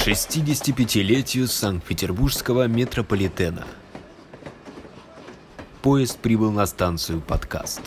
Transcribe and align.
65-летию 0.00 1.46
Санкт-Петербургского 1.46 2.66
метрополитена. 2.66 3.66
Поезд 5.82 6.18
прибыл 6.18 6.50
на 6.50 6.64
станцию 6.64 7.20
«Подкаст». 7.20 7.82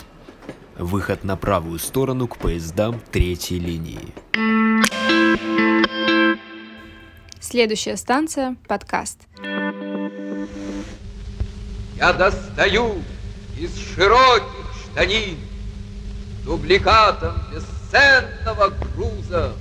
Выход 0.78 1.24
на 1.24 1.36
правую 1.36 1.80
сторону 1.80 2.28
к 2.28 2.36
поездам 2.36 3.00
третьей 3.10 3.58
линии. 3.58 4.14
Следующая 7.40 7.96
станция– 7.96 8.56
подкаст. 8.68 9.26
Я 11.96 12.12
достаю 12.12 13.02
из 13.58 13.76
широких 13.76 14.72
штанин 14.84 15.36
дубликатом 16.44 17.34
бесценного 17.52 18.68
груза. 18.68 19.52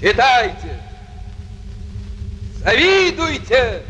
Читайте, 0.00 0.80
завидуйте, 2.64 3.82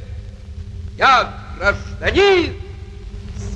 я 0.97 1.33
гражданин 1.59 2.55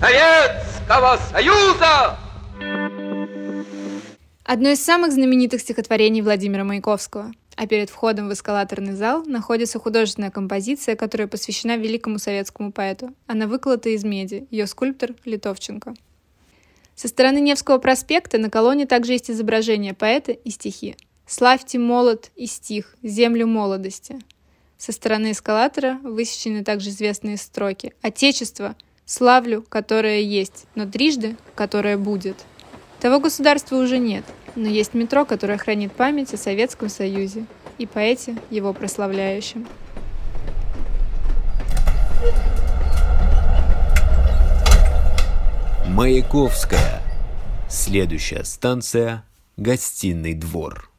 Советского 0.01 1.19
Союза! 1.31 2.19
Одно 4.45 4.69
из 4.69 4.85
самых 4.85 5.13
знаменитых 5.13 5.61
стихотворений 5.61 6.21
Владимира 6.21 6.65
Маяковского. 6.65 7.33
А 7.57 7.67
перед 7.67 7.89
входом 7.89 8.29
в 8.29 8.33
эскалаторный 8.33 8.95
зал 8.95 9.25
находится 9.25 9.79
художественная 9.79 10.31
композиция, 10.31 10.97
которая 10.97 11.29
посвящена 11.29 11.77
великому 11.77 12.19
советскому 12.19 12.73
поэту. 12.73 13.15
Она 13.27 13.47
выколота 13.47 13.91
из 13.91 14.05
меди, 14.05 14.47
ее 14.51 14.67
скульптор 14.67 15.15
Литовченко. 15.25 15.95
Со 16.97 17.09
стороны 17.09 17.39
Невского 17.39 17.79
проспекта 17.79 18.39
на 18.39 18.51
колонне 18.51 18.87
также 18.87 19.13
есть 19.13 19.31
изображение 19.31 19.95
поэта 19.95 20.33
и 20.33 20.51
стихи. 20.51 20.97
«Славьте 21.27 21.79
молот 21.79 22.31
и 22.35 22.47
стих, 22.47 22.97
землю 23.03 23.47
молодости». 23.47 24.19
Со 24.79 24.93
стороны 24.93 25.33
эскалатора 25.33 25.99
высечены 26.03 26.65
также 26.65 26.91
известные 26.91 27.37
строки 27.37 27.95
«Отечество, 28.03 28.77
славлю, 29.07 29.65
которое 29.69 30.21
есть, 30.21 30.67
но 30.75 30.87
трижды, 30.87 31.37
которое 31.55 31.97
будет». 31.97 32.37
Того 33.01 33.21
государства 33.21 33.77
уже 33.77 33.99
нет, 33.99 34.25
но 34.57 34.69
есть 34.69 34.95
метро, 34.95 35.25
которое 35.25 35.59
хранит 35.59 35.93
память 35.93 36.33
о 36.33 36.39
Советском 36.39 36.89
Союзе 36.89 37.47
и 37.79 37.87
поэте, 37.87 38.37
его 38.51 38.73
прославляющем. 38.73 39.67
Маяковская. 45.87 47.03
Следующая 47.69 48.45
станция– 48.45 49.25
Гостиный 49.57 50.35
двор. 50.35 50.94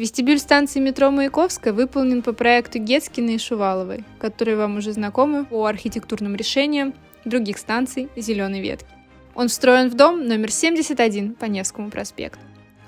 Вестибюль 0.00 0.38
станции 0.38 0.80
метро 0.80 1.10
Маяковская 1.10 1.74
выполнен 1.74 2.22
по 2.22 2.32
проекту 2.32 2.78
Гетскина 2.78 3.32
и 3.32 3.38
Шуваловой, 3.38 4.02
которые 4.18 4.56
вам 4.56 4.78
уже 4.78 4.94
знакомы 4.94 5.44
по 5.44 5.66
архитектурным 5.66 6.36
решениям 6.36 6.94
других 7.26 7.58
станций 7.58 8.08
«Зеленой 8.16 8.62
ветки». 8.62 8.88
Он 9.34 9.48
встроен 9.48 9.90
в 9.90 9.94
дом 9.94 10.26
номер 10.26 10.50
71 10.50 11.34
по 11.34 11.44
Невскому 11.44 11.90
проспекту. 11.90 12.38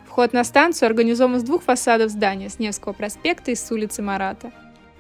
Вход 0.07 0.33
на 0.33 0.43
станцию 0.43 0.87
организован 0.87 1.39
с 1.39 1.43
двух 1.43 1.65
фасадов 1.65 2.11
здания 2.11 2.49
с 2.49 2.59
Невского 2.59 2.95
проспекта 2.95 3.51
и 3.51 3.57
с 3.57 3.71
улицы 3.71 4.01
Марата. 4.01 4.51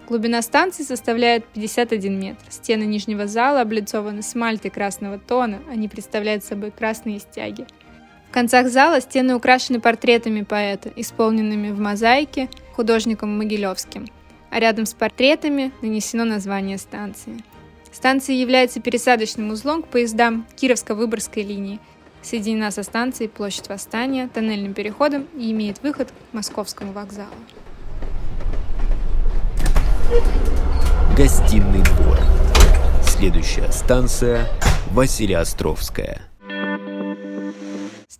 Глубина 0.06 0.42
станции 0.42 0.82
составляет 0.82 1.46
51 1.46 2.20
метр. 2.20 2.44
Стены 2.50 2.82
нижнего 2.82 3.26
зала 3.26 3.62
облицованы 3.62 4.20
смальтой 4.20 4.70
красного 4.70 5.18
тона, 5.18 5.60
они 5.70 5.88
представляют 5.88 6.44
собой 6.44 6.72
красные 6.72 7.20
стяги. 7.20 7.66
В 8.32 8.34
концах 8.34 8.68
зала 8.68 9.00
стены 9.00 9.36
украшены 9.36 9.78
портретами 9.78 10.42
поэта, 10.42 10.90
исполненными 10.96 11.70
в 11.70 11.78
мозаике 11.78 12.48
художником 12.74 13.36
Могилевским, 13.36 14.08
а 14.50 14.58
рядом 14.58 14.86
с 14.86 14.94
портретами 14.94 15.70
нанесено 15.82 16.24
название 16.24 16.78
станции– 16.78 17.44
Станция 17.92 18.36
является 18.36 18.80
пересадочным 18.80 19.50
узлом 19.50 19.82
к 19.82 19.88
поездам 19.88 20.46
Кировско-Выборгской 20.56 21.42
линии. 21.42 21.78
Соединена 22.22 22.70
со 22.70 22.82
станцией 22.82 23.28
Площадь 23.28 23.68
Восстания, 23.68 24.28
тоннельным 24.32 24.74
переходом 24.74 25.26
и 25.36 25.50
имеет 25.52 25.82
выход 25.82 26.08
к 26.10 26.34
Московскому 26.34 26.92
вокзалу. 26.92 27.28
Гостиный 31.16 31.82
двор. 31.82 32.18
Следующая 33.04 33.70
станция 33.70 34.46
Василиостровская. 34.90 36.31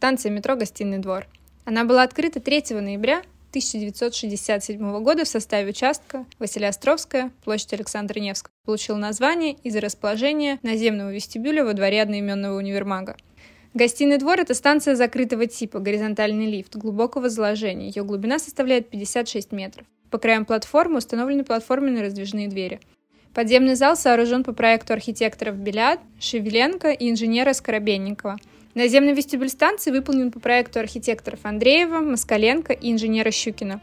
Станция 0.03 0.33
метро 0.33 0.57
«Гостиный 0.57 0.99
двор». 0.99 1.29
Она 1.65 1.85
была 1.85 2.03
открыта 2.03 2.41
3 2.41 2.75
ноября 2.81 3.19
1967 3.51 5.01
года 5.01 5.25
в 5.25 5.29
составе 5.29 5.71
участка 5.71 6.27
Василиостровская, 6.41 7.31
площадь 7.45 7.73
Александра 7.75 8.19
Невского. 8.19 8.51
Получил 8.65 8.97
название 8.97 9.53
из-за 9.63 9.81
расположения 9.81 10.59
наземного 10.65 11.13
вестибюля 11.13 11.65
во 11.65 11.73
дворе 11.73 12.03
одноименного 12.03 12.59
универмага. 12.59 13.17
Гостиный 13.75 14.19
двор– 14.19 14.41
это 14.41 14.55
станция 14.55 14.97
закрытого 14.97 15.47
типа, 15.47 15.79
горизонтальный 15.79 16.51
лифт, 16.51 16.75
глубокого 16.75 17.29
заложения. 17.29 17.87
Ее 17.87 18.03
глубина 18.03 18.41
составляет 18.41 18.91
56 18.91 19.53
метров. 19.53 19.87
По 20.11 20.19
краям 20.19 20.47
платформы 20.47 20.99
установлены 20.99 21.45
платформенные 21.45 22.03
раздвижные 22.03 22.49
двери. 22.49 22.81
Подземный 23.35 23.77
зал 23.77 23.95
сооружен 23.97 24.43
по 24.43 24.53
проекту 24.53 24.95
архитекторов 24.95 25.55
Белят, 25.59 26.01
Шевеленко 26.19 26.91
и 26.91 27.09
инженера 27.09 27.53
Скоробенникова– 27.53 28.39
Наземный 28.75 29.13
вестибюль 29.13 29.51
станции 29.51 29.91
выполнен 29.91 30.31
по 30.31 30.41
проекту 30.41 30.81
архитекторов 30.81 31.41
Андреева, 31.43 32.01
Москаленко 32.01 32.73
и 32.73 32.91
инженера 32.91 33.31
Щукина. 33.31 33.83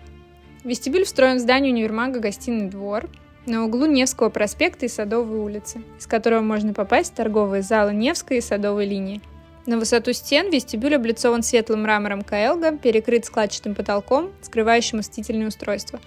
Вестибюль 0.63 1.05
встроен 1.05 1.37
в 1.37 1.41
здание 1.41 1.71
универмага 1.71 2.19
«Гостиный 2.19 2.69
двор» 2.69 3.07
на 3.45 3.65
углу 3.65 3.85
Невского 3.85 4.29
проспекта 4.29 4.87
и 4.87 4.89
Садовой 4.89 5.39
улицы, 5.39 5.83
из 5.99 6.07
которого 6.07 6.41
можно 6.41 6.73
попасть 6.73 7.13
в 7.13 7.15
торговые 7.15 7.61
залы 7.61 7.93
Невской 7.93 8.37
и 8.37 8.41
Садовой 8.41 8.87
линии. 8.87 9.21
На 9.67 9.77
высоту 9.77 10.11
стен 10.11 10.49
вестибюль 10.49 10.95
облицован 10.95 11.43
светлым 11.43 11.83
мрамором 11.83 12.23
Каэлга, 12.23 12.75
перекрыт 12.75 13.25
складчатым 13.25 13.75
потолком, 13.75 14.31
скрывающим 14.41 14.99
осветительное 14.99 15.49
устройство. 15.49 15.99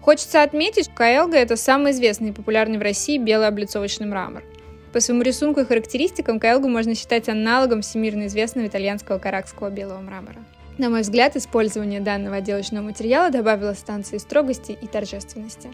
Хочется 0.00 0.44
отметить, 0.44 0.90
Каэлга– 0.94 1.36
это 1.38 1.56
самый 1.56 1.90
известный 1.90 2.28
и 2.28 2.32
популярный 2.32 2.78
в 2.78 2.82
России 2.82 3.18
белый 3.18 3.48
облицовочный 3.48 4.06
мрамор– 4.06 4.44
по 4.96 5.00
своему 5.00 5.20
рисунку 5.20 5.60
и 5.60 5.66
характеристикам 5.66 6.40
Каэлгу 6.40 6.68
можно 6.68 6.94
считать 6.94 7.28
аналогом 7.28 7.82
всемирно 7.82 8.28
известного 8.28 8.66
итальянского 8.66 9.18
каракского 9.18 9.68
белого 9.68 10.00
мрамора. 10.00 10.38
На 10.78 10.88
мой 10.88 11.02
взгляд, 11.02 11.36
использование 11.36 12.00
данного 12.00 12.36
отделочного 12.36 12.82
материала 12.82 13.28
добавило 13.28 13.74
станции 13.74 14.16
строгости 14.16 14.72
и 14.72 14.86
торжественности. 14.86 15.68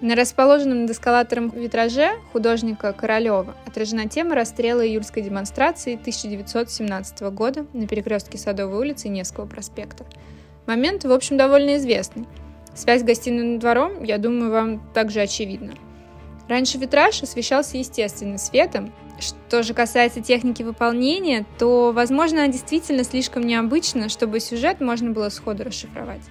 На 0.00 0.14
расположенном 0.14 0.86
над 0.86 0.92
эскалатором 0.92 1.50
витраже 1.50 2.08
художника 2.32 2.94
Королева 2.94 3.54
отражена 3.66 4.08
тема 4.08 4.34
расстрела 4.34 4.80
июльской 4.80 5.22
демонстрации 5.22 5.96
1917 5.96 7.20
года 7.20 7.66
на 7.74 7.86
перекрестке 7.86 8.38
Садовой 8.38 8.78
улицы 8.78 9.08
и 9.08 9.10
Невского 9.10 9.44
проспекта. 9.44 10.06
Момент, 10.64 11.04
в 11.04 11.12
общем, 11.12 11.36
довольно 11.36 11.76
известный. 11.76 12.24
Связь 12.74 13.02
с 13.02 13.04
гостиным 13.04 13.58
двором, 13.58 14.02
я 14.04 14.16
думаю, 14.16 14.50
вам 14.50 14.92
также 14.94 15.20
очевидна– 15.20 15.74
Раньше 16.48 16.78
витраж 16.78 17.22
освещался 17.22 17.76
естественным 17.76 18.38
светом. 18.38 18.92
Что 19.20 19.62
же 19.62 19.74
касается 19.74 20.20
техники 20.20 20.62
выполнения, 20.62 21.44
то, 21.58 21.92
возможно, 21.92 22.44
она 22.44 22.52
действительно 22.52 23.04
слишком 23.04 23.42
необычна, 23.42 24.08
чтобы 24.08 24.40
сюжет 24.40 24.80
можно 24.80 25.10
было 25.10 25.28
сходу 25.28 25.64
расшифровать. 25.64 26.22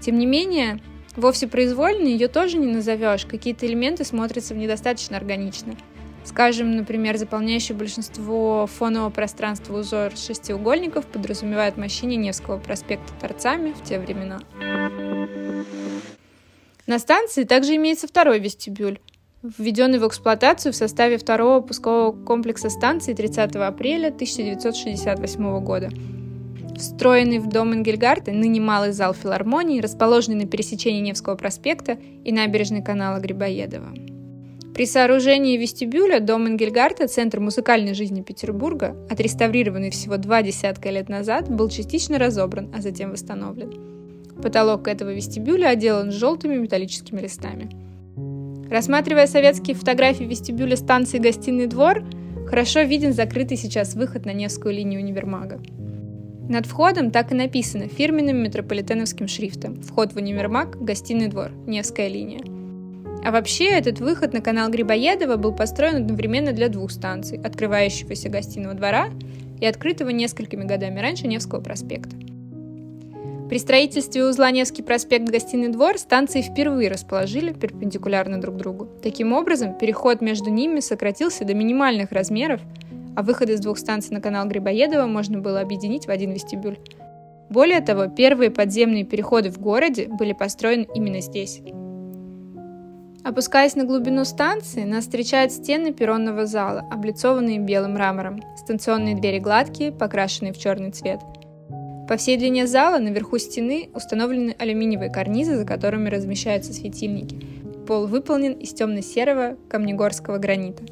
Тем 0.00 0.18
не 0.18 0.26
менее, 0.26 0.80
вовсе 1.16 1.46
произвольно 1.46 2.06
ее 2.06 2.28
тоже 2.28 2.56
не 2.56 2.66
назовешь, 2.66 3.26
какие-то 3.26 3.66
элементы 3.66 4.04
смотрятся 4.04 4.54
недостаточно 4.54 5.16
органично. 5.16 5.74
Скажем, 6.24 6.74
например, 6.76 7.18
заполняющий 7.18 7.74
большинство 7.74 8.66
фонового 8.66 9.10
пространства 9.10 9.78
узор 9.78 10.16
шестиугольников 10.16 11.06
подразумевает 11.06 11.76
мощение 11.76 12.16
Невского 12.16 12.58
проспекта 12.58 13.12
торцами 13.20 13.72
в 13.72 13.82
те 13.84 14.00
времена. 14.00 14.40
На 16.86 16.98
станции 16.98 17.44
также 17.44 17.76
имеется 17.76 18.06
второй 18.08 18.38
вестибюль, 18.38 18.98
введенный 19.58 19.98
в 19.98 20.06
эксплуатацию 20.06 20.72
в 20.72 20.76
составе 20.76 21.18
второго 21.18 21.60
пускового 21.60 22.12
комплекса 22.12 22.70
станции 22.70 23.14
30 23.14 23.56
апреля 23.56 24.08
1968 24.08 25.60
года. 25.60 25.90
Встроенный 26.76 27.38
в 27.38 27.48
дом 27.48 27.72
Энгельгарта, 27.72 28.32
ныне 28.32 28.60
малый 28.60 28.92
зал 28.92 29.14
филармонии, 29.14 29.80
расположенный 29.80 30.44
на 30.44 30.46
пересечении 30.46 31.00
Невского 31.00 31.34
проспекта 31.34 31.98
и 32.24 32.32
набережной 32.32 32.82
канала 32.82 33.18
Грибоедова. 33.18 33.94
При 34.74 34.84
сооружении 34.84 35.56
вестибюля 35.56 36.20
дом 36.20 36.46
Энгельгарта, 36.46 37.08
центр 37.08 37.40
музыкальной 37.40 37.94
жизни 37.94 38.20
Петербурга, 38.20 38.94
отреставрированный 39.08 39.88
всего 39.88 40.18
два 40.18 40.42
десятка 40.42 40.90
лет 40.90 41.08
назад, 41.08 41.48
был 41.48 41.70
частично 41.70 42.18
разобран, 42.18 42.70
а 42.76 42.82
затем 42.82 43.12
восстановлен. 43.12 43.72
Потолок 44.42 44.86
этого 44.86 45.14
вестибюля 45.14 45.68
отделан 45.68 46.12
желтыми 46.12 46.58
металлическими 46.58 47.22
листами– 47.22 47.70
Рассматривая 48.70 49.26
советские 49.28 49.76
фотографии 49.76 50.24
вестибюля 50.24 50.76
станции 50.76 51.18
«Гостиный 51.18 51.66
двор», 51.66 52.02
хорошо 52.48 52.82
виден 52.82 53.12
закрытый 53.12 53.56
сейчас 53.56 53.94
выход 53.94 54.26
на 54.26 54.32
Невскую 54.32 54.74
линию 54.74 55.00
универмага. 55.00 55.60
Над 56.48 56.66
входом 56.66 57.10
так 57.10 57.32
и 57.32 57.34
написано 57.34 57.88
фирменным 57.88 58.42
метрополитеновским 58.42 59.28
шрифтом 59.28 59.82
«Вход 59.82 60.12
в 60.12 60.16
универмаг, 60.16 60.80
гостиный 60.80 61.28
двор, 61.28 61.52
Невская 61.66 62.08
линия». 62.08 62.40
А 63.24 63.30
вообще, 63.30 63.66
этот 63.66 64.00
выход 64.00 64.32
на 64.32 64.40
канал 64.40 64.70
Грибоедова 64.70 65.36
был 65.36 65.52
построен 65.52 65.96
одновременно 65.96 66.52
для 66.52 66.68
двух 66.68 66.90
станций– 66.90 67.40
открывающегося 67.44 68.28
гостиного 68.28 68.74
двора 68.74 69.10
и 69.60 69.66
открытого 69.66 70.10
несколькими 70.10 70.64
годами 70.64 71.00
раньше 71.00 71.26
Невского 71.26 71.60
проспекта. 71.60 72.16
При 73.48 73.58
строительстве 73.58 74.24
узла 74.24 74.50
Невский 74.50 74.82
проспект 74.82 75.28
Гостиный 75.28 75.68
двор 75.68 75.98
станции 75.98 76.40
впервые 76.40 76.90
расположили 76.90 77.52
перпендикулярно 77.52 78.40
друг 78.40 78.56
другу. 78.56 78.88
Таким 79.04 79.32
образом, 79.32 79.78
переход 79.78 80.20
между 80.20 80.50
ними 80.50 80.80
сократился 80.80 81.44
до 81.44 81.54
минимальных 81.54 82.10
размеров, 82.10 82.60
а 83.14 83.22
выход 83.22 83.48
из 83.48 83.60
двух 83.60 83.78
станций 83.78 84.12
на 84.12 84.20
канал 84.20 84.48
Грибоедова 84.48 85.06
можно 85.06 85.38
было 85.38 85.60
объединить 85.60 86.06
в 86.06 86.10
один 86.10 86.32
вестибюль. 86.32 86.78
Более 87.48 87.80
того, 87.80 88.08
первые 88.08 88.50
подземные 88.50 89.04
переходы 89.04 89.50
в 89.50 89.60
городе 89.60 90.08
были 90.08 90.32
построены 90.32 90.88
именно 90.92 91.20
здесь. 91.20 91.60
Опускаясь 93.22 93.76
на 93.76 93.84
глубину 93.84 94.24
станции, 94.24 94.82
нас 94.82 95.04
встречают 95.04 95.52
стены 95.52 95.92
перронного 95.92 96.46
зала, 96.46 96.84
облицованные 96.90 97.60
белым 97.60 97.94
мрамором. 97.94 98.42
Станционные 98.56 99.14
двери 99.14 99.38
гладкие, 99.38 99.92
покрашенные 99.92 100.52
в 100.52 100.58
черный 100.58 100.90
цвет– 100.90 101.20
по 102.08 102.16
всей 102.16 102.36
длине 102.36 102.66
зала 102.66 102.98
наверху 102.98 103.38
стены 103.38 103.88
установлены 103.92 104.54
алюминиевые 104.58 105.10
карнизы, 105.10 105.56
за 105.56 105.64
которыми 105.64 106.08
размещаются 106.08 106.72
светильники. 106.72 107.36
Пол 107.86 108.06
выполнен 108.06 108.52
из 108.52 108.72
темно-серого 108.72 109.56
камнегорского 109.68 110.38
гранита. 110.38 110.84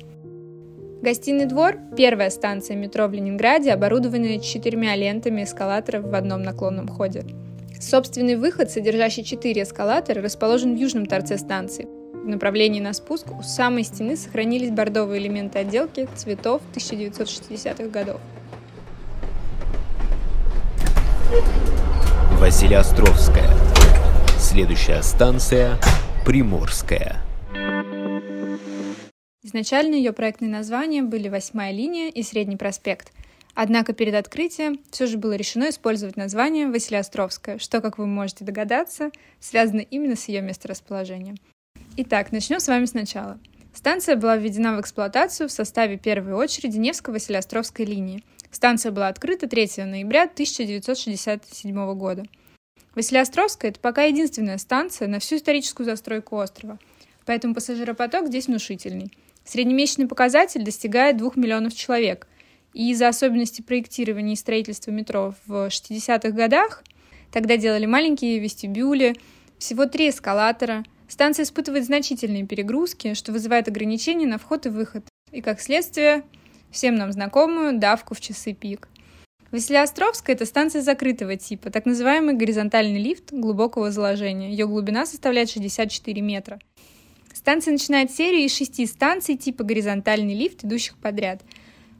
Гостиный 1.02 1.46
двор– 1.46 1.76
первая 1.96 2.30
станция 2.30 2.76
метро 2.76 3.06
в 3.06 3.12
Ленинграде, 3.12 3.72
оборудованная 3.72 4.38
четырьмя 4.38 4.96
лентами 4.96 5.44
эскалаторов 5.44 6.04
в 6.04 6.14
одном 6.14 6.42
наклонном 6.42 6.88
ходе. 6.88 7.24
Собственный 7.78 8.36
выход, 8.36 8.70
содержащий 8.70 9.22
четыре 9.22 9.62
эскалатора, 9.62 10.22
расположен 10.22 10.74
в 10.74 10.78
южном 10.78 11.06
торце 11.06 11.36
станции. 11.36 11.86
В 12.14 12.26
направлении 12.26 12.80
на 12.80 12.94
спуск 12.94 13.26
у 13.38 13.42
самой 13.42 13.84
стены 13.84 14.16
сохранились 14.16 14.70
бордовые 14.70 15.20
элементы 15.20 15.58
отделки 15.58 16.08
цветов 16.16 16.62
1960-х 16.74 17.88
годов. 17.88 18.20
Василиостровская. 22.32 23.50
Следующая 24.38 25.02
станция– 25.02 25.78
Приморская. 26.26 27.22
Изначально 29.42 29.94
ее 29.94 30.12
проектные 30.12 30.50
названия 30.50 31.02
были 31.02 31.28
«Восьмая 31.28 31.72
линия» 31.72 32.10
и 32.10 32.22
«Средний 32.22 32.56
проспект». 32.56 33.12
Однако 33.54 33.92
перед 33.92 34.14
открытием 34.14 34.80
все 34.90 35.06
же 35.06 35.16
было 35.16 35.34
решено 35.34 35.70
использовать 35.70 36.16
название 36.16 36.68
Василиостровская, 36.68 37.58
что, 37.58 37.80
как 37.80 37.98
вы 37.98 38.06
можете 38.06 38.44
догадаться, 38.44 39.10
связано 39.40 39.80
именно 39.80 40.16
с 40.16 40.28
ее 40.28 40.42
месторасположением. 40.42 41.36
Итак, 41.96 42.32
начнем 42.32 42.58
с 42.58 42.68
вами 42.68 42.86
сначала. 42.86 43.38
Станция 43.74 44.16
была 44.16 44.36
введена 44.36 44.76
в 44.76 44.80
эксплуатацию 44.80 45.48
в 45.48 45.52
составе 45.52 45.98
первой 45.98 46.32
очереди 46.34 46.78
Невско-Василиостровской 46.78 47.84
линии– 47.84 48.22
Станция 48.54 48.92
была 48.92 49.08
открыта 49.08 49.48
3 49.48 49.84
ноября 49.84 50.22
1967 50.22 51.94
года. 51.96 52.24
Василиостровская– 52.94 53.70
это 53.72 53.80
пока 53.80 54.04
единственная 54.04 54.58
станция 54.58 55.08
на 55.08 55.18
всю 55.18 55.36
историческую 55.36 55.84
застройку 55.84 56.36
острова, 56.36 56.78
поэтому 57.26 57.54
пассажиропоток 57.54 58.28
здесь 58.28 58.46
внушительный. 58.46 59.10
Среднемесячный 59.44 60.06
показатель 60.06 60.62
достигает 60.62 61.16
2 61.16 61.32
миллионов 61.34 61.74
человек, 61.74 62.28
и 62.74 62.92
из-за 62.92 63.08
особенностей 63.08 63.64
проектирования 63.64 64.34
и 64.34 64.36
строительства 64.36 64.92
метро 64.92 65.34
в 65.46 65.66
60-х 65.66 66.30
годах, 66.30 66.84
тогда 67.32 67.56
делали 67.56 67.86
маленькие 67.86 68.38
вестибюли, 68.38 69.16
всего 69.58 69.86
три 69.86 70.10
эскалатора, 70.10 70.84
станция 71.08 71.44
испытывает 71.44 71.84
значительные 71.84 72.46
перегрузки, 72.46 73.14
что 73.14 73.32
вызывает 73.32 73.68
ограничения 73.68 74.26
на 74.26 74.38
вход 74.38 74.66
и 74.66 74.68
выход, 74.68 75.04
и 75.30 75.40
как 75.40 75.60
следствие 75.60 76.24
всем 76.70 76.96
нам 76.96 77.12
знакомую 77.12 77.78
давку 77.78 78.14
в 78.14 78.20
часы 78.20 78.52
пик. 78.52 78.88
Василиостровская– 79.50 80.34
это 80.36 80.46
станция 80.46 80.82
закрытого 80.82 81.36
типа, 81.36 81.70
так 81.70 81.86
называемый 81.86 82.34
горизонтальный 82.34 83.00
лифт 83.00 83.32
глубокого 83.32 83.92
заложения. 83.92 84.50
Ее 84.50 84.66
глубина 84.66 85.06
составляет 85.06 85.48
64 85.48 86.20
метра. 86.20 86.58
Станция 87.32 87.72
начинает 87.72 88.10
серию 88.10 88.46
из 88.46 88.56
шести 88.56 88.84
станций 88.86 89.36
типа 89.36 89.62
горизонтальный 89.62 90.34
лифт, 90.34 90.64
идущих 90.64 90.96
подряд. 90.96 91.42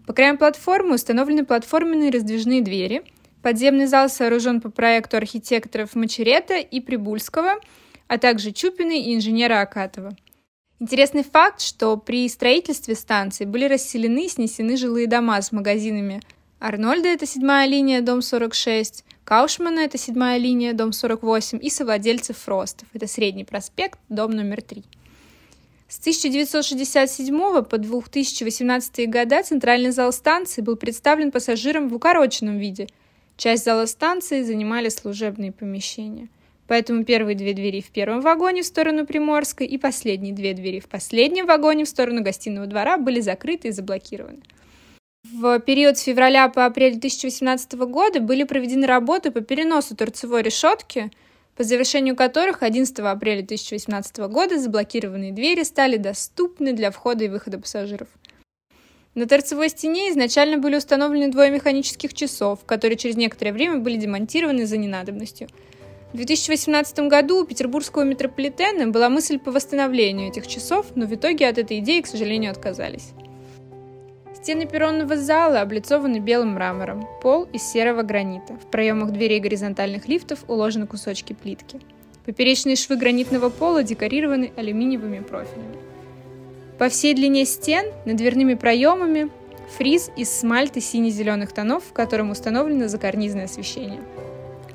По 0.06 0.12
краям 0.12 0.36
платформы 0.36 0.96
установлены 0.96 1.44
платформенные 1.44 2.10
раздвижные 2.10 2.60
двери. 2.60 3.04
Подземный 3.42 3.86
зал 3.86 4.08
сооружен 4.08 4.60
по 4.60 4.70
проекту 4.70 5.16
архитекторов 5.16 5.94
Мачерета 5.94 6.56
и 6.56 6.80
Прибульского, 6.80 7.60
а 8.14 8.18
также 8.18 8.52
Чупины 8.52 9.02
и 9.02 9.16
инженера 9.16 9.60
Акатова. 9.60 10.16
Интересный 10.78 11.24
факт, 11.24 11.60
что 11.60 11.96
при 11.96 12.28
строительстве 12.28 12.94
станции 12.94 13.44
были 13.44 13.64
расселены 13.64 14.26
и 14.26 14.28
снесены 14.28 14.76
жилые 14.76 15.08
дома 15.08 15.42
с 15.42 15.50
магазинами. 15.50 16.22
Арнольда– 16.60 17.08
это 17.10 17.26
седьмая 17.26 17.66
линия, 17.66 18.02
дом 18.02 18.22
46, 18.22 19.04
Каушмана– 19.24 19.80
это 19.80 19.98
седьмая 19.98 20.38
линия, 20.38 20.74
дом 20.74 20.92
48, 20.92 21.58
и 21.60 21.68
совладельцев 21.70 22.38
Фростов– 22.38 22.86
это 22.92 23.08
Средний 23.08 23.42
проспект, 23.42 23.98
дом 24.08 24.30
номер 24.30 24.62
3. 24.62 24.84
С 25.88 25.98
1967 25.98 27.64
по 27.64 27.78
2018 27.78 29.10
года 29.10 29.42
центральный 29.42 29.90
зал 29.90 30.12
станции 30.12 30.60
был 30.60 30.76
представлен 30.76 31.32
пассажирам 31.32 31.88
в 31.88 31.94
укороченном 31.96 32.58
виде. 32.58 32.86
Часть 33.36 33.64
зала 33.64 33.86
станции 33.86 34.42
занимали 34.42 34.88
служебные 34.88 35.50
помещения– 35.50 36.28
Поэтому 36.66 37.04
первые 37.04 37.36
две 37.36 37.52
двери 37.52 37.80
в 37.82 37.90
первом 37.90 38.20
вагоне 38.20 38.62
в 38.62 38.66
сторону 38.66 39.06
Приморской 39.06 39.66
и 39.66 39.76
последние 39.76 40.32
две 40.32 40.54
двери 40.54 40.80
в 40.80 40.88
последнем 40.88 41.46
вагоне 41.46 41.84
в 41.84 41.88
сторону 41.88 42.22
гостиного 42.22 42.66
двора 42.66 42.96
были 42.96 43.20
закрыты 43.20 43.68
и 43.68 43.72
заблокированы. 43.72 44.40
В 45.24 45.58
период 45.60 45.98
с 45.98 46.02
февраля 46.02 46.48
по 46.48 46.66
апрель 46.66 46.92
2018 46.92 47.74
года 47.74 48.20
были 48.20 48.44
проведены 48.44 48.86
работы 48.86 49.30
по 49.30 49.40
переносу 49.40 49.96
торцевой 49.96 50.42
решетки, 50.42 51.10
по 51.56 51.64
завершению 51.64 52.16
которых 52.16 52.62
11 52.62 52.98
апреля 53.00 53.42
2018 53.42 54.18
года 54.18 54.58
заблокированные 54.58 55.32
двери 55.32 55.62
стали 55.62 55.96
доступны 55.96 56.72
для 56.72 56.90
входа 56.90 57.24
и 57.24 57.28
выхода 57.28 57.58
пассажиров. 57.58 58.08
На 59.14 59.26
торцевой 59.26 59.68
стене 59.68 60.10
изначально 60.10 60.58
были 60.58 60.76
установлены 60.76 61.30
двое 61.30 61.50
механических 61.50 62.12
часов, 62.12 62.64
которые 62.64 62.96
через 62.96 63.16
некоторое 63.16 63.52
время 63.52 63.78
были 63.78 63.96
демонтированы 63.96 64.66
за 64.66 64.78
ненадобностью– 64.78 65.48
в 66.14 66.16
2018 66.16 67.08
году 67.08 67.42
у 67.42 67.44
петербургского 67.44 68.04
метрополитена 68.04 68.86
была 68.86 69.08
мысль 69.08 69.40
по 69.40 69.50
восстановлению 69.50 70.28
этих 70.28 70.46
часов, 70.46 70.86
но 70.94 71.06
в 71.06 71.14
итоге 71.16 71.48
от 71.48 71.58
этой 71.58 71.80
идеи, 71.80 72.02
к 72.02 72.06
сожалению, 72.06 72.52
отказались. 72.52 73.10
Стены 74.32 74.66
перронного 74.66 75.16
зала 75.16 75.60
облицованы 75.60 76.18
белым 76.20 76.50
мрамором, 76.50 77.04
пол 77.20 77.48
из 77.52 77.64
серого 77.64 78.02
гранита. 78.02 78.54
В 78.54 78.70
проемах 78.70 79.10
дверей 79.10 79.40
горизонтальных 79.40 80.06
лифтов 80.06 80.44
уложены 80.46 80.86
кусочки 80.86 81.32
плитки. 81.32 81.80
Поперечные 82.24 82.76
швы 82.76 82.96
гранитного 82.96 83.48
пола 83.48 83.82
декорированы 83.82 84.52
алюминиевыми 84.56 85.18
профилями. 85.18 85.78
По 86.78 86.90
всей 86.90 87.14
длине 87.14 87.44
стен, 87.44 87.86
над 88.04 88.18
дверными 88.18 88.54
проемами, 88.54 89.30
фриз 89.76 90.12
из 90.16 90.30
смальты 90.30 90.80
сине-зеленых 90.80 91.50
тонов, 91.50 91.82
в 91.82 91.92
котором 91.92 92.30
установлено 92.30 92.86
закарнизное 92.86 93.46
освещение– 93.46 94.00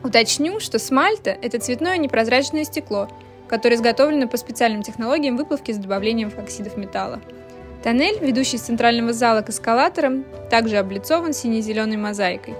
Уточню, 0.01 0.61
что 0.61 0.79
смальта– 0.79 1.37
это 1.41 1.59
цветное 1.59 1.97
непрозрачное 1.97 2.63
стекло, 2.63 3.09
которое 3.49 3.75
изготовлено 3.75 4.27
по 4.29 4.37
специальным 4.37 4.81
технологиям 4.81 5.35
выплавки 5.35 5.73
с 5.73 5.77
добавлением 5.77 6.31
оксидов 6.37 6.77
металла. 6.77 7.19
Тоннель, 7.83 8.17
ведущий 8.21 8.55
из 8.55 8.61
центрального 8.61 9.11
зала 9.11 9.41
к 9.41 9.49
эскалаторам, 9.49 10.23
также 10.49 10.77
облицован 10.77 11.33
сине-зеленой 11.33 11.97
мозаикой. 11.97 12.55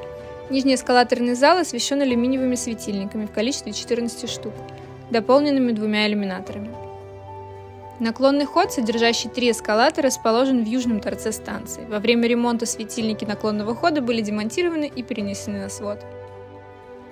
Нижний 0.50 0.76
эскалаторный 0.76 1.36
зал 1.36 1.60
освещен 1.60 2.02
алюминиевыми 2.02 2.56
светильниками 2.56 3.26
в 3.26 3.32
количестве 3.32 3.72
14 3.72 4.30
штук, 4.30 4.54
дополненными 5.10 5.72
двумя 5.72 6.08
иллюминаторами. 6.08 6.72
Наклонный 8.00 8.46
ход, 8.46 8.72
содержащий 8.72 9.30
три 9.30 9.52
эскалатора, 9.52 10.08
расположен 10.08 10.64
в 10.64 10.68
южном 10.68 11.02
торце 11.02 11.32
станции. 11.32 11.86
Во 11.86 12.00
время 12.00 12.28
ремонта 12.28 12.66
светильники 12.66 13.26
наклонного 13.26 13.76
хода 13.76 14.02
были 14.02 14.22
демонтированы 14.22 14.92
и 14.94 15.04
перенесены 15.04 15.60
на 15.60 15.70
свод. 15.70 16.00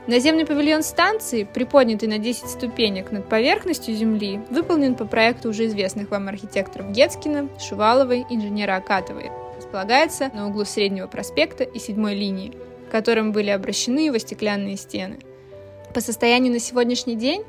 Наземный 0.08 0.46
павильон 0.46 0.84
станции, 0.84 1.44
приподнятый 1.44 2.08
на 2.08 2.18
10 2.18 2.50
ступенек 2.50 3.12
над 3.12 3.28
поверхностью 3.28 3.94
Земли, 3.94 4.40
выполнен 4.50 4.96
по 4.96 5.04
проекту 5.04 5.50
уже 5.50 5.66
известных 5.66 6.12
вам 6.12 6.30
архитекторов 6.30 6.92
Гетскина, 6.92 7.50
Шуваловой, 7.60 8.26
инженера 8.30 8.78
Акатовой. 8.78 9.32
Располагается 9.58 10.32
на 10.34 10.48
углу 10.48 10.64
Среднего 10.64 11.08
проспекта 11.08 11.66
и 11.66 11.78
седьмой 11.78 12.16
линии, 12.16 12.54
к 12.88 12.92
которым 12.92 13.34
были 13.34 13.50
обращены 13.50 14.00
его 14.00 14.18
стеклянные 14.18 14.78
стены. 14.78 15.20
По 15.94 16.00
состоянию 16.00 16.54
на 16.54 16.60
сегодняшний 16.60 17.18
день 17.18 17.44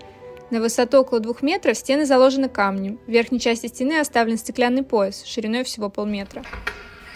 на 0.51 0.61
высоту 0.61 0.99
около 1.03 1.21
двух 1.21 1.43
метров 1.43 1.77
стены 1.77 2.07
заложены 2.07 2.49
камнем. 2.49 2.99
В 3.07 3.11
верхней 3.11 3.39
части 3.39 3.69
стены 3.69 4.01
оставлен 4.01 4.37
стеклянный 4.37 4.83
пояс 4.83 5.23
шириной 5.25 5.63
всего 5.63 5.91
полметра. 5.91 6.43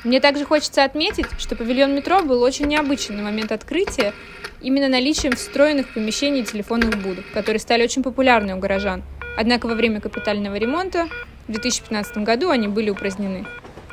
Мне 0.05 0.21
также 0.21 0.45
хочется 0.45 0.83
отметить, 0.83 1.27
что 1.39 1.55
павильон 1.55 1.95
метро 1.95 2.23
был 2.23 2.43
очень 2.43 2.67
необычен 2.67 3.17
на 3.17 3.23
момент 3.23 3.53
открытия 3.53 4.13
именно 4.61 4.89
наличием 4.89 5.35
встроенных 5.37 5.95
помещений 5.95 6.45
телефонных 6.45 7.01
будок, 7.01 7.25
которые 7.33 7.61
стали 7.61 7.85
очень 7.85 8.03
популярны 8.03 8.57
у 8.57 8.59
горожан. 8.59 9.05
Однако 9.37 9.67
во 9.67 9.75
время 9.75 10.01
капитального 10.01 10.57
ремонта 10.57 11.09
в 11.47 11.53
2015 11.53 12.19
году 12.19 12.51
они 12.51 12.67
были 12.67 12.91
упразднены. 12.91 13.47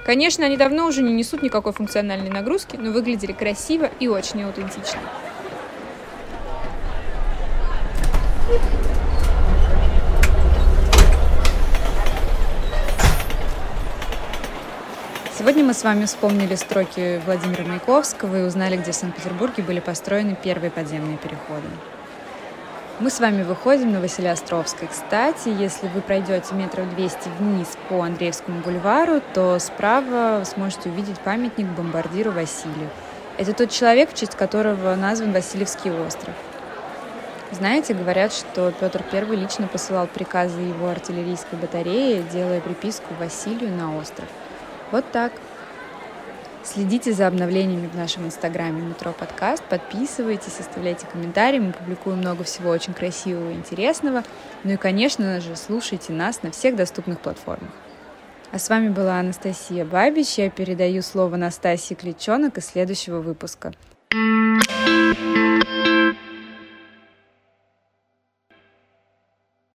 Конечно, 0.04 0.46
они 0.46 0.58
давно 0.58 0.88
уже 0.88 1.04
не 1.04 1.14
несут 1.14 1.44
никакой 1.44 1.74
функциональной 1.74 2.30
нагрузки, 2.30 2.76
но 2.76 2.92
выглядели 2.92 3.32
красиво 3.32 3.90
и 4.00 4.08
очень 4.08 4.42
аутентично. 4.42 5.00
Сегодня 15.50 15.66
мы 15.66 15.74
с 15.74 15.84
вами 15.84 16.06
вспомнили 16.06 16.54
строки 16.54 17.20
Владимира 17.26 17.64
Маяковского 17.64 18.36
и 18.36 18.44
узнали, 18.44 18.78
где 18.78 18.92
в 18.92 18.96
Санкт-Петербурге 18.96 19.64
были 19.64 19.80
построены 19.80 20.36
первые 20.36 20.70
подземные 20.70 21.18
переходы. 21.18 21.66
Мы 23.00 23.10
с 23.10 23.20
вами 23.20 23.42
выходим 23.42 23.92
на 23.92 24.00
Василиостровской. 24.00 24.88
Кстати, 24.88 25.50
если 25.50 25.88
вы 25.88 26.02
пройдете 26.02 26.54
метров 26.54 26.94
200 26.94 27.30
вниз 27.40 27.68
по 27.90 28.04
Андреевскому 28.04 28.62
бульвару, 28.62 29.24
то 29.34 29.58
справа 29.58 30.44
сможете 30.46 30.90
увидеть 30.90 31.18
памятник 31.22 31.66
бомбардиру 31.66 32.32
Василию. 32.32 32.92
Это 33.40 33.52
тот 33.54 33.72
человек, 33.72 34.12
в 34.12 34.14
честь 34.14 34.36
которого 34.36 34.94
назван 34.94 35.32
Васильевский 35.32 35.90
остров. 35.90 36.36
Знаете, 37.50 37.96
говорят, 37.96 38.34
что 38.34 38.72
Петр 38.80 39.04
I 39.12 39.26
лично 39.36 39.66
посылал 39.66 40.06
приказы 40.06 40.62
его 40.62 40.90
артиллерийской 40.90 41.58
батареи, 41.58 42.24
делая 42.32 42.62
приписку 42.62 43.16
Василию 43.20 43.76
на 43.76 43.98
остров. 43.98 44.28
Вот 44.92 45.06
так. 45.12 45.32
Следите 46.64 47.14
за 47.14 47.28
обновлениями 47.28 47.88
в 47.88 47.96
нашем 47.96 48.26
инстаграме 48.26 48.82
Метро 48.82 49.14
Подкаст, 49.14 49.64
подписывайтесь, 49.64 50.60
оставляйте 50.60 51.08
комментарии, 51.08 51.58
мы 51.58 51.72
публикуем 51.72 52.20
много 52.20 52.44
всего 52.44 52.70
очень 52.70 52.94
красивого 52.94 53.52
и 53.52 53.56
интересного. 53.56 54.24
Ну 54.64 54.74
и, 54.74 54.78
конечно 54.78 55.40
же, 55.40 55.56
слушайте 55.56 56.12
нас 56.12 56.44
на 56.44 56.52
всех 56.52 56.76
доступных 56.76 57.22
платформах. 57.22 57.72
А 58.52 58.60
с 58.60 58.70
вами 58.70 58.90
была 58.90 59.20
Анастасия 59.20 59.86
Бабич. 59.86 60.38
Я 60.38 60.50
передаю 60.50 61.02
слово 61.02 61.38
Настасье 61.38 61.96
Кличонок 61.96 62.58
из 62.58 62.66
следующего 62.66 63.20
выпуска. 63.20 63.74